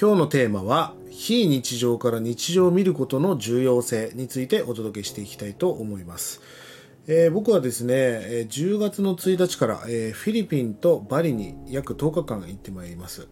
[0.00, 6.40] 今日のテーマは非日常から日常を見ることの重要性についてお届けしていきたいと思います、
[7.06, 13.28] えー、僕はですね10月の1日から、え、フィリピンとバリに約10日間行ってまいります。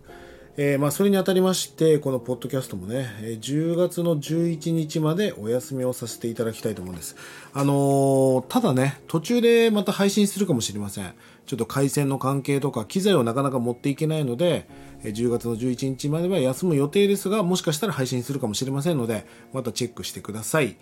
[0.61, 7.15] えー、まあ、それにあたりまして、このポッドキャストもね、10月の11日までお休みをさせていただきたいと思うんです。
[7.55, 11.15] あのー、ただね、途中でまた配信するかもしれません。
[11.47, 14.67] ちょっと回線の関係とか、機材をなかなか持っていけないので、
[15.05, 20.77] 10月の11日までは休む予定ですが、もしかしたら配信するかもしれませんので、またチェックしてください。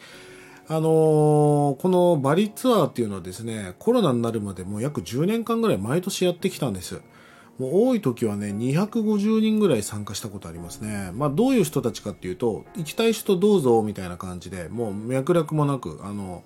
[0.68, 0.82] あのー、
[1.76, 7.02] このバリツアーっていうのはですね、コロナになるまでもう約10年間ぐらい毎年やってきたんです。
[7.58, 11.10] もう多い時はね、250人ぐらい参加したことありますね。
[11.14, 16.44] まあどういう人たちかっていうと、行きたい人どうぞみたいな感じで、もう脈絡もなく、あの、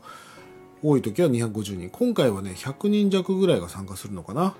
[0.82, 1.90] 多い時は250人。
[1.90, 4.54] 今回はね、100人弱ぐらいが参加するのかな。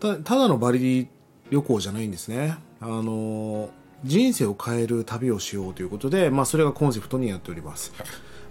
[0.00, 1.08] たただのバリ
[1.50, 2.56] 旅行じゃないんですね。
[2.80, 3.70] あの、
[4.02, 7.92] 人生を変える旅をしようということで、まあそれがコンセプトにやっております。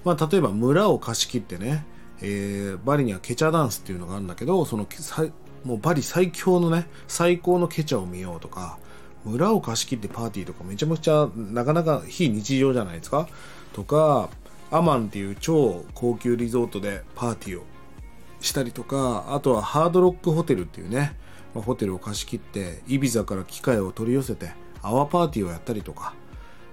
[0.05, 1.85] まあ例えば村を貸し切ってね、
[2.21, 4.85] えー、バリにはケチャダンスっていうのがあるんだけど、その
[5.63, 8.77] もうバリ最強のね、最高のケチャを見ようとか、
[9.23, 13.27] 村を貸し切ってパーティーとかめちゃめちゃなかなか非日常じゃないですか？
[13.73, 14.29] とか、
[14.71, 17.63] アマンっていう超高級リゾートでパーティーを
[18.39, 21.15] したりとか、あとはハードロックホテルっていうね、
[21.53, 26.15] まあ、ホテルを貸し切って、イビザから機械を取り寄せて、アワーパーティーをやったりとか、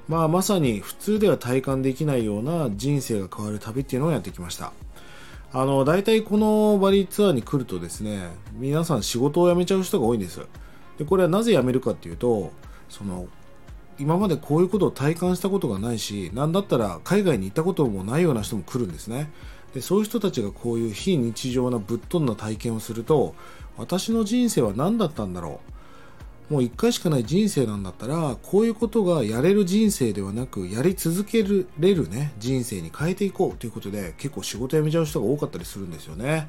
[0.08, 4.73] まあまさに普通では体感できないような人生が変わる旅っていうのをやってきました。
[5.53, 10.41] あの、大体このバリツアーに来るとですね、皆さん仕事を辞めちゃう人が多いんです。
[10.99, 12.53] で、これはなぜ辞めるかっていうと、
[12.89, 13.29] その、
[13.99, 19.31] 今までこういうことを体感したことがないし、なんだったら海外に行ったこともないような人も来るんですね。
[19.75, 23.35] で、そういう人たちがこういう非日常なぶっ飛んだ体験をすると、
[23.79, 25.67] 私の人生は何だったんだろう。
[26.51, 36.48] もう一回しかない人生なんだったら、こういうことがやれる人生ではなく、やり続けれるね、人生に変えていこうということで、結構仕事辞めちゃう人が多かったりするんですよね。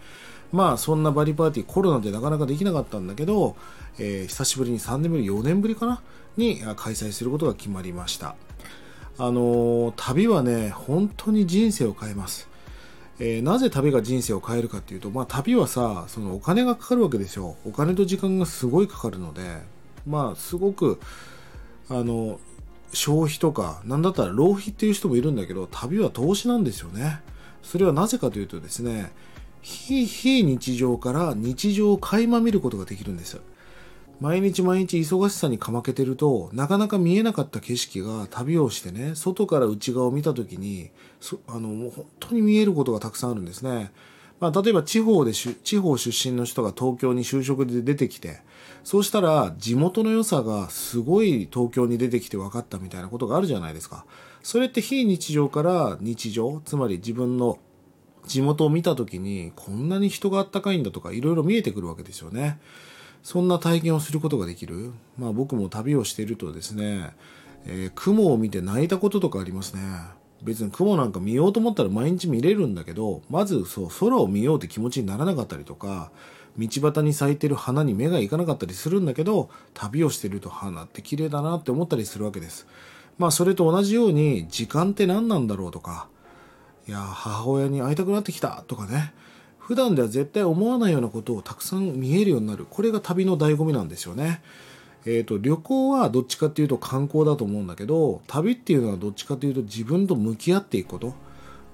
[0.53, 3.57] まあ、そんなバリパーティー、コロナでなかなかできなかったんだけど、
[3.97, 6.01] えー、久しぶりに3年ぶり、4年ぶりかな
[6.37, 8.35] に開催することが決まりました。
[9.17, 12.47] あのー、旅はね、本当に人生を変えます。
[13.19, 17.57] えー、なぜ旅が人生を変えるかっていうと、まあ旅はさ、そのお金がかかるわけですよ。
[17.65, 19.41] お金と時間がすごいかかるので、
[20.09, 20.99] まあすごく
[21.89, 22.39] あの
[22.91, 27.21] 消費とか何だったら浪費っていう人もいるんだけど旅は投資なんですよね。
[27.61, 29.11] それはなぜかというとですね
[29.61, 33.39] 非非日常から日常を垣間見ることができるんです
[34.19, 40.91] 毎日毎日忙しさにかまけてるとなかなか見えなかった景色が旅をしてね外から内側を見た時に
[41.47, 43.91] あのもう本当に見えることがたくさんあるんですね。
[44.39, 48.39] まあ、例えば地方で地方出身の人が東京に就職で出てきて
[48.83, 54.05] そうしたら地元の良さがすごい東京に出てきて分かったみたいなことがあるじゃないですか。
[54.41, 57.59] それって非日常から日常つまり自分の
[58.25, 62.59] 地元を見た時にこんなに人があったかいんだとかいろいろ見えてくるわけですよね。
[63.21, 64.91] そんな体験をすることができる。
[65.17, 67.11] まあ僕も旅をしているとですね、
[67.65, 69.81] えー、雲を見て泣いたこととかありますね。
[70.41, 76.11] 別に雲なんか見ようと思ったら毎日見れるんだけど、まずそう、空を見ようって気持ちにならなかったりとか、
[76.57, 82.67] 道端に咲いてる花に目がいかなかったりするんだけど、旅をしてると花って綺麗だなって思ったりするわけです。
[83.17, 86.07] まあそれと同じように、時間って何なんだろうとか、
[86.87, 89.13] いや、母親に会いたくなってきたとかね、
[89.57, 92.65] 普段では絶対思わないようなことをたくさん見えるようになる。
[92.67, 94.41] これが旅の醍醐味なんですよね。
[95.05, 101.13] えっ、ー、と、旅行はどっちかっていうと観光だと思うんだけど、旅っていうのはどっちかというと自分と向き合っていくこと。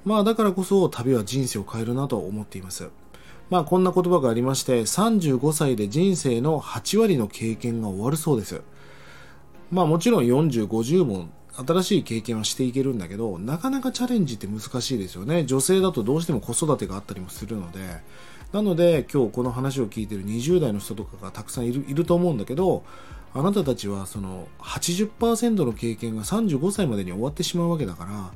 [0.04, 2.90] まあだからこそ旅は人生を変えるなと思っています。
[3.50, 8.62] まあこんな言葉がありまして、35歳で人生の8割の経験が終わるそうです。
[9.72, 11.28] まあもちろん40、50も
[11.66, 15.46] 新しい経験はしていけるんだけど、なかなかチャレンジって難しいですよね。
[15.46, 17.80] 女性だとどうしても子育てがあったりもするので、
[18.52, 22.84] なので今日この話を聞いてる20代の人とかがたくさんいるいると思うんだけど
[23.34, 28.32] あなたたちはその80%の経験が35歳までに終わってしまうわけだから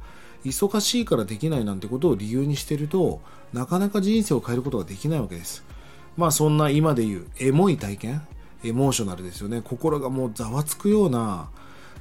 [0.46, 3.22] 忙しいからできないなんてことを理由にしてると
[3.54, 5.64] なかなか人生を変えることができないわけです。
[6.18, 8.22] まあそんな今で言うエモい体験
[8.64, 9.62] エモーショナルですよね。
[9.62, 11.50] 心がもうざわつくような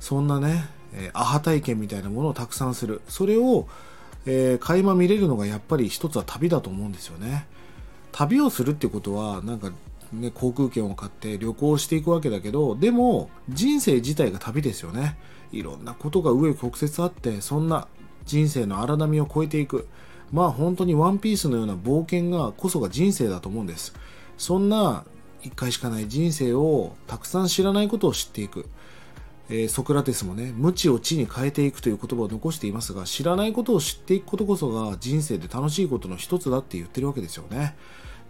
[0.00, 0.68] そんなね、
[1.12, 3.00] アハ体験みたいなものをたくさんする。
[3.08, 3.68] それを、
[4.26, 7.46] えー、垣間見れるのがやっぱり一つは旅だと思うんですよね。
[8.12, 9.72] 旅をするってことはなんか
[10.12, 15.18] ね、航空券を買って旅行していくわけだけど、でも人生自体が旅ですよね。
[15.52, 17.88] いろんなことが上曲折あって、そんな
[18.28, 19.88] 人生の荒波を超えていく。
[20.30, 23.94] まあ本当にワンピースのような冒険がこそが人生だと思うんです。
[24.36, 25.04] そんな
[25.42, 28.66] 一回しかない人生をたくさん知らないことを知っていく。
[29.50, 37.74] えー、ソクラテスもね、無知を知に変えていくという言葉を残していますが、知らないことを知っていくことこそが人生で楽しいことの一つだって言ってるわけですよね。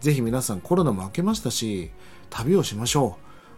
[0.00, 1.90] ぜひ皆さんコロナも明けましたし、
[2.30, 3.16] 旅をしましょ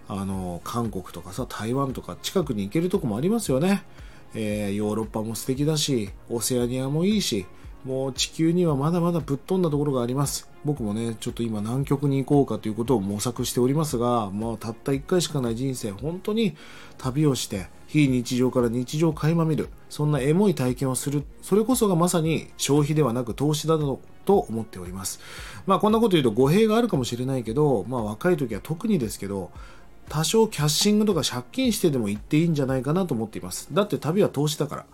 [0.09, 0.13] う。
[0.13, 3.85] あの、韓国とかさ、台湾とか近くに行けるとこもありますよね。
[4.35, 7.47] えー、ヨーロッパも素敵だし、オセアニアもいいし、
[7.85, 10.49] もう地球にはまだまだぶっ飛んだところがあります。
[10.65, 16.55] 僕もね、ちょっと今南極に行こうかということを模索しておりますが、もうたった1回しかない人生、本当に
[16.99, 25.19] 旅をして、非日常から日常を垣間見る、そんなエモい体験をする、それこそがまさに消費ではなく投資だと思っております。
[25.67, 29.51] まあこんなこと言うと語弊があるかもしれないけど、まあ若い時は特にですけど、
[30.11, 33.69] 多少キャッシングとか借金してでも行っていいんじゃないかなと思っています。
[33.73, 34.85] だって旅は投資だから。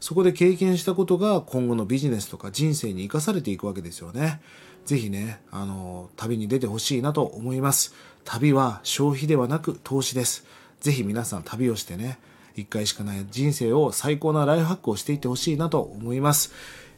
[0.00, 4.40] そこで経験したことが今後のビジネスとか人生に生かされていくわけですよね。
[4.86, 7.94] ぜひね、あの、旅に出てほしいなと思います。
[8.24, 10.44] 旅は消費ではなく投資です。
[10.80, 12.18] ぜひ皆さん旅をしてね、
[12.56, 16.52] 一回しかない人生を最高なライフハックをしていってほしいなと思います。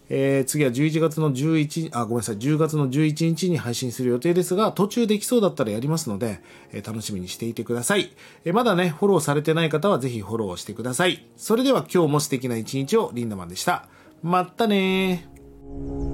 [0.09, 6.41] えー、次は11月の11、あ、ごめんなさい、10月の11日に配信する予定ですが、途中できそうだったらやりますので、
[6.73, 8.12] えー、楽しみにしていてください。
[8.45, 11.27] えー、まだね、フォローされてない方はぜひフォローしてください。
[11.37, 13.89] それでは今日も素敵な一日をリンダマンでした。
[14.23, 16.13] まったねー。